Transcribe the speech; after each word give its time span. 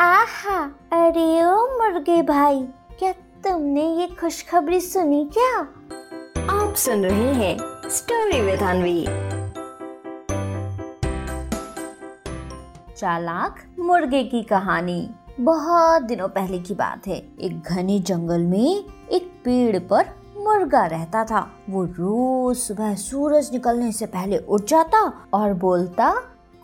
आहा, 0.00 0.56
अरे 0.92 1.44
ओ 1.44 1.66
मुर्गे 1.66 2.22
भाई, 2.22 2.62
क्या 2.98 3.12
तुमने 3.12 3.82
ये 3.96 4.06
खुशखबरी 4.06 4.80
सुनी 4.80 5.30
क्या? 5.32 5.58
आप 6.50 6.74
सुन 6.74 7.04
रहे 7.04 7.32
हैं 7.34 7.58
स्टोरी 7.88 8.40
विद 8.40 8.62
अनवी 8.62 9.06
चालाक 12.94 13.56
मुर्गे 13.78 14.24
की 14.24 14.42
कहानी। 14.42 15.10
बहुत 15.40 16.02
दिनों 16.02 16.28
पहले 16.28 16.58
की 16.58 16.74
बात 16.74 17.06
है। 17.06 17.16
एक 17.40 17.62
घने 17.62 17.98
जंगल 18.00 18.40
में 18.40 18.84
एक 19.12 19.42
पेड़ 19.44 19.78
पर 19.78 20.14
मुर्गा 20.36 20.86
रहता 20.86 21.24
था। 21.24 21.50
वो 21.70 21.84
रोज 21.84 22.56
सुबह 22.56 22.94
सूरज 22.94 23.50
निकलने 23.52 23.92
से 23.92 24.06
पहले 24.06 24.38
उठ 24.38 24.64
जाता 24.64 25.12
और 25.34 25.54
बोलता, 25.54 26.14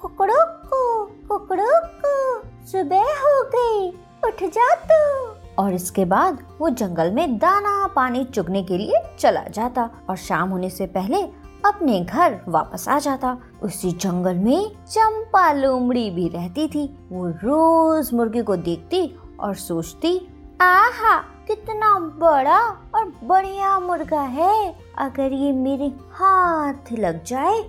कुकड़ो 0.00 0.44
को 0.68 1.04
कुकड़ो 1.28 1.70
को। 1.74 2.41
सुबह 2.66 3.02
हो 3.02 3.42
गई, 3.44 3.88
उठ 4.24 4.42
जा 4.42 4.74
तू। 4.74 5.28
और 5.62 5.74
इसके 5.74 6.04
बाद 6.04 6.38
वो 6.60 6.70
जंगल 6.70 7.10
में 7.10 7.38
दाना 7.38 7.86
पानी 7.86 8.24
चुगने 8.24 8.62
के 8.62 8.78
लिए 8.78 9.02
चला 9.18 9.42
जाता 9.42 9.90
और 10.10 10.16
शाम 10.16 10.50
होने 10.50 10.70
से 10.70 10.86
पहले 10.86 11.22
अपने 11.64 12.00
घर 12.00 12.40
वापस 12.48 12.88
आ 12.88 12.98
जाता। 12.98 13.38
उसी 13.62 13.92
जंगल 13.92 14.34
में 14.34 14.72
चंपा 14.90 15.52
लोमड़ी 15.52 16.10
भी 16.10 16.28
रहती 16.28 16.68
थी। 16.68 17.08
वो 17.12 17.26
रोज 17.28 18.12
मुर्गी 18.12 18.42
को 18.42 18.56
देखती 18.56 19.16
और 19.40 19.54
सोचती, 19.54 20.28
आहा, 20.60 21.18
कितना 21.18 21.98
बड़ा 21.98 22.60
और 22.94 23.12
बढ़िया 23.24 23.78
मुर्गा 23.78 24.20
है। 24.20 24.78
अगर 24.98 25.32
ये 25.32 25.52
मेरे 25.52 25.86
हाथ 25.86 26.92
लग 26.92 27.24
जाए 27.24 27.62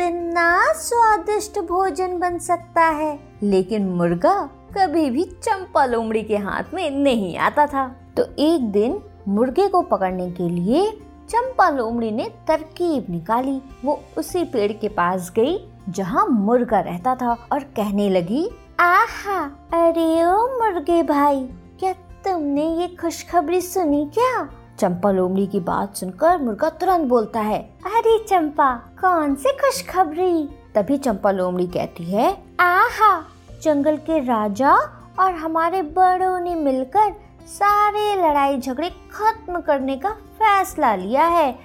कितना 0.00 0.72
स्वादिष्ट 0.72 1.58
भोजन 1.58 2.18
बन 2.18 2.38
सकता 2.38 2.84
है। 2.84 3.18
लेकिन 3.42 3.88
मुर्गा 3.88 4.34
कभी 4.74 5.10
भी 5.10 5.24
चंपा 5.24 5.84
लोमड़ी 5.84 6.22
के 6.22 6.36
हाथ 6.36 6.74
में 6.74 6.90
नहीं 6.90 7.36
आता 7.38 7.66
था। 7.66 7.86
तो 8.16 8.24
एक 8.38 8.70
दिन 8.72 9.00
मुर्गे 9.28 9.66
को 9.68 9.82
पकड़ने 9.82 10.30
के 10.30 10.48
लिए 10.48 10.90
चंपा 11.28 11.68
लोमड़ी 11.70 12.10
ने 12.10 12.24
तरकीब 12.48 13.06
निकाली। 13.10 13.60
वो 13.84 14.00
उसी 14.18 14.44
पेड़ 14.44 14.72
के 14.72 14.88
पास 14.88 15.32
गई 15.36 15.58
जहाँ 15.88 16.26
मुर्गा 16.26 16.80
रहता 16.80 17.14
था 17.14 17.36
और 17.52 17.64
कहने 17.76 18.08
लगी, 18.10 18.48
आहा, 18.80 19.40
अरे 19.72 20.24
ओ 20.24 20.46
मुर्गे 20.58 21.02
भाई, 21.02 21.44
क्या 21.80 21.92
तुमने 22.24 22.68
ये 22.76 22.88
खुशखबरी 22.88 23.60
सुनी 23.60 24.10
क्या? 24.14 24.48
चंपा 24.78 25.10
लोमड़ी 25.10 25.46
की 25.46 25.60
बात 25.60 25.96
सुनकर 25.96 26.38
मुर्गा 26.38 26.68
तुरंत 26.70 27.06
बोलता 27.08 27.40
है, 27.40 27.58
अरे 27.86 28.18
चंपा, 28.24 28.74
कौन 29.00 29.34
सी 29.34 29.52
खुशखबरी? 29.52 30.48
तभी 30.74 30.96
चंपा 30.96 31.30
लोमड़ी 31.30 31.66
कहती 31.66 32.04
है, 32.04 32.30
आहा, 32.60 33.18
जंगल 33.62 33.96
के 33.96 34.18
राजा 34.18 34.74
और 35.20 35.34
हमारे 35.34 35.82
बड़ों 35.82 36.38
ने 36.40 36.54
मिलकर 36.54 37.12
सारे 37.48 38.14
लड़ाई 38.16 38.58
झगड़े 38.58 38.90
खत्म 39.12 39.60
करने 39.60 39.96
का 39.96 40.10
फैसला 40.38 40.94
लिया 40.94 41.24
है। 41.24 41.58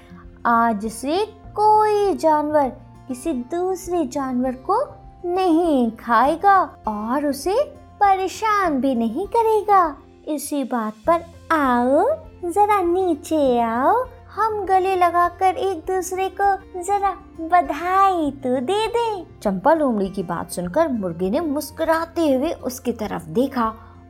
आज 0.46 0.86
से 0.88 1.26
कोई 1.56 2.14
जानवर 2.16 2.70
किसी 3.08 3.34
दूसरे 3.34 4.06
जानवर 4.06 4.52
को 4.70 4.82
नहीं 5.26 5.92
खाएगा 5.92 6.60
और 6.88 7.26
उसे 7.26 7.56
परेशान 8.00 8.80
भी 8.82 8.96
नहीं 8.96 9.28
करेगा। 9.28 9.96
इसी 10.28 10.64
बात 10.64 10.94
पर 11.08 11.26
आओ 11.56 12.06
जरा 12.46 12.82
नीचे 12.82 13.60
आओ। 13.60 14.04
हम 14.36 14.66
गले 14.66 14.96
लगाकर 14.96 15.56
एक 15.58 15.80
दूसरे 15.80 16.28
को 16.40 16.56
जरा 16.84 17.12
बधाई 17.42 18.32
तो 18.44 18.56
दे 18.62 18.88
दे। 18.88 19.24
चंपा 19.42 19.74
लोमड़ी 19.74 20.10
की 20.10 20.24
बात 20.24 20.52
सुनकर 20.52 20.88
मुर्गे 20.88 21.30
ने 21.30 21.40
मुस्कुराते 21.40 22.28
हुए 22.34 22.52
उसकी 22.64 22.92
तरफ़ 22.92 23.30
देखा 23.30 23.68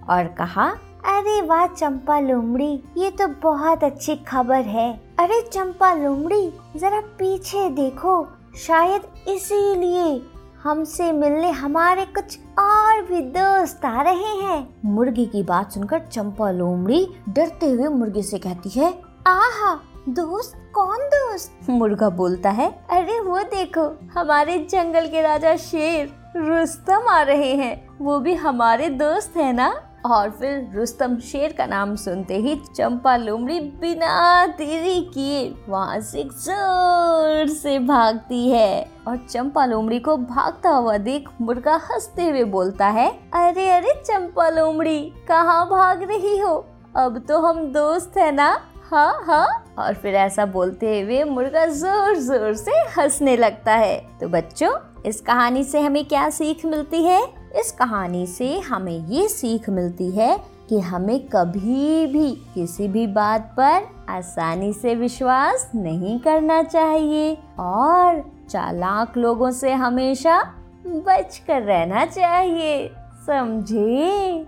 और 0.09 0.27
कहा 0.37 0.67
अरे 1.09 1.41
वाह 1.41 1.65
चंपा 1.67 2.19
लोमड़ी 2.19 2.71
ये 2.97 3.09
तो 3.11 3.27
बहुत 3.41 3.83
अच्छी 3.83 4.15
खबर 4.27 4.61
है। 4.67 4.91
अरे 5.19 5.41
चंपा 5.41 5.93
लोमड़ी 5.93 6.53
जरा 6.75 6.99
पीछे 7.19 7.69
देखो 7.69 8.25
शायद 8.57 9.01
इसीलिए 9.27 10.21
हमसे 10.63 11.11
मिलने 11.11 11.49
हमारे 11.51 12.05
कुछ 12.05 12.37
और 12.59 13.01
भी 13.01 13.21
दोस्त 13.29 13.85
आ 13.85 14.01
रहे 14.01 14.35
हैं। 14.43 14.75
मुर्गी 14.85 15.25
की 15.25 15.41
बात 15.43 15.71
सुनकर 15.71 15.99
चंपा 15.99 16.51
लोमड़ी 16.51 17.07
डरते 17.29 17.69
हुए 17.69 17.87
मुर्गी 17.87 18.21
से 18.23 18.39
कहती 18.39 18.69
है, 18.69 18.91
आहा, 19.27 19.73
दोस्त, 20.09 20.53
कौन 20.75 20.97
दोस्त? 21.07 21.69
मुर्गा 21.69 22.09
बोलता 22.09 22.49
है, 22.49 22.69
अरे 22.89 23.19
वो 23.19 23.39
देखो, 23.39 23.85
हमारे 24.15 24.57
जंगल 24.71 25.07
के 25.07 25.21
राजा 25.21 25.55
शेर, 25.57 26.13
रुस्तम 26.37 27.07
आ 27.09 27.21
रहे 27.21 27.53
हैं। 27.55 27.97
वो 28.01 28.19
भी 28.19 28.33
हमारे 28.35 28.89
दोस्त 28.89 29.37
है 29.37 29.51
ना? 29.53 29.69
और 30.05 30.29
फिर 30.29 30.71
रुस्तम 30.75 31.17
शेर 31.21 31.51
का 31.51 31.65
नाम 31.65 31.95
सुनते 31.95 32.37
ही 32.37 32.55
चंपा 32.75 33.15
लोमड़ी 33.17 33.59
बिना 33.81 34.45
देरी 34.57 34.99
किए 35.13 35.47
वहाँ 35.69 35.99
से 36.01 36.23
ज़ोर 36.23 37.47
से 37.49 37.77
भागती 37.79 38.49
है। 38.49 38.85
और 39.07 39.17
चंपा 39.29 39.65
लोमड़ी 39.65 39.99
को 39.99 40.17
भागता 40.17 40.69
हुआ 40.69 40.97
देख 40.97 41.29
मुर्गा 41.41 41.75
हँसते 41.91 42.29
हुए 42.29 42.43
बोलता 42.43 42.87
है, 42.87 43.09
अरे 43.33 43.69
अरे 43.71 43.93
चंपा 44.05 44.49
लोमड़ी, 44.49 44.99
कहाँ 45.27 45.65
भाग 45.69 46.03
रही 46.03 46.37
हो? 46.39 46.55
अब 46.97 47.23
तो 47.27 47.39
हम 47.39 47.65
दोस्त 47.73 48.17
है 48.17 48.31
ना? 48.31 48.49
हाँ 48.91 49.23
हाँ? 49.25 49.47
और 49.79 49.93
फिर 49.93 50.15
ऐसा 50.15 50.45
बोलते 50.45 50.99
हुए 51.01 51.23
मुर्गा 51.23 51.65
ज़ोर 51.65 52.15
ज़ोर 52.15 52.53
से 52.53 52.71
हंसने 52.97 53.37
लगता 53.37 53.73
है। 53.73 53.97
तो 54.19 54.27
बच्चों, 54.27 54.71
इस 55.05 55.21
कहानी 55.21 55.63
से 55.63 55.79
हमें 55.79 56.03
क्या 56.05 56.29
सीख 56.29 56.65
मिलती 56.65 57.03
है? 57.03 57.21
इस 57.59 57.71
कहानी 57.71 58.27
से 58.27 58.59
हमें 58.59 59.07
ये 59.07 59.27
सीख 59.27 59.69
मिलती 59.69 60.11
है 60.11 60.37
कि 60.69 60.79
हमें 60.79 61.27
कभी 61.27 62.07
भी 62.07 62.31
किसी 62.53 62.87
भी 62.87 63.07
बात 63.07 63.53
पर 63.59 63.87
आसानी 64.09 64.73
से 64.73 64.95
विश्वास 64.95 65.71
नहीं 65.75 66.19
करना 66.19 66.63
चाहिए 66.63 67.37
और 67.59 68.31
चालाक 68.49 69.17
लोगों 69.17 69.51
से 69.51 69.73
हमेशा 69.73 70.53
बच 70.85 71.41
कर 71.47 71.61
रहना 71.61 72.05
चाहिए। 72.05 72.87
समझे? 73.27 74.45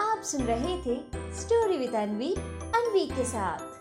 आप 0.00 0.22
सुन 0.22 0.42
रहे 0.42 0.76
थे 0.76 1.00
स्टोरी 1.14 1.78
विद 1.78 1.94
अनवी 1.94 2.34
अनवी 2.74 3.06
के 3.06 3.24
साथ। 3.24 3.77